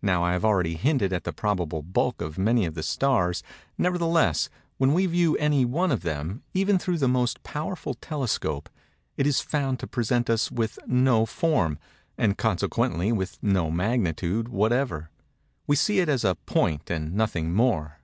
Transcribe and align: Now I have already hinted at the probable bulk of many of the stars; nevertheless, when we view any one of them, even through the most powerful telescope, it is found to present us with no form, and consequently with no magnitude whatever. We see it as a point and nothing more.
Now 0.00 0.22
I 0.22 0.34
have 0.34 0.44
already 0.44 0.76
hinted 0.76 1.12
at 1.12 1.24
the 1.24 1.32
probable 1.32 1.82
bulk 1.82 2.22
of 2.22 2.38
many 2.38 2.64
of 2.64 2.74
the 2.74 2.82
stars; 2.84 3.42
nevertheless, 3.76 4.48
when 4.76 4.92
we 4.94 5.04
view 5.06 5.36
any 5.38 5.64
one 5.64 5.90
of 5.90 6.02
them, 6.02 6.44
even 6.54 6.78
through 6.78 6.98
the 6.98 7.08
most 7.08 7.42
powerful 7.42 7.94
telescope, 7.94 8.68
it 9.16 9.26
is 9.26 9.40
found 9.40 9.80
to 9.80 9.88
present 9.88 10.30
us 10.30 10.52
with 10.52 10.78
no 10.86 11.26
form, 11.26 11.76
and 12.16 12.38
consequently 12.38 13.10
with 13.10 13.42
no 13.42 13.68
magnitude 13.68 14.46
whatever. 14.48 15.10
We 15.66 15.74
see 15.74 15.98
it 15.98 16.08
as 16.08 16.22
a 16.22 16.36
point 16.36 16.88
and 16.88 17.14
nothing 17.14 17.52
more. 17.52 17.98